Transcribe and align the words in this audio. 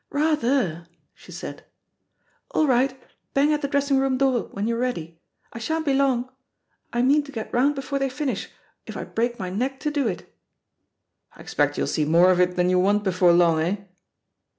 "Rather 0.09 0.87
I" 0.89 0.95
she 1.13 1.31
said. 1.31 1.63
"All 2.49 2.65
right, 2.65 2.99
bang 3.35 3.53
at 3.53 3.61
the 3.61 3.67
dressing 3.67 3.99
room 3.99 4.17
door 4.17 4.49
when 4.51 4.67
you're 4.67 4.79
ready. 4.79 5.19
I 5.53 5.59
shan't 5.59 5.85
be 5.85 5.93
long. 5.93 6.31
I 6.91 7.03
mean 7.03 7.21
to 7.21 7.31
get 7.31 7.53
round 7.53 7.75
before 7.75 7.99
they 7.99 8.09
finish, 8.09 8.49
if 8.87 8.97
I 8.97 9.03
break 9.03 9.37
my 9.37 9.51
neck 9.51 9.79
to 9.81 9.91
do 9.91 10.07
it." 10.07 10.33
"I 11.35 11.41
expect 11.41 11.77
you'll 11.77 11.85
see 11.85 12.05
more 12.05 12.31
of 12.31 12.39
it 12.39 12.55
than 12.55 12.67
you 12.67 12.79
want 12.79 13.03
before 13.03 13.31
long, 13.31 13.61
eh?" 13.61 13.77